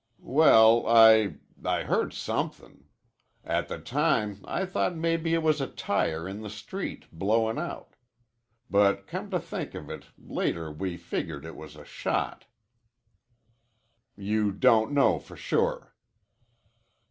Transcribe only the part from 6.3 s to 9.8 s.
the street blowin' out. But come to think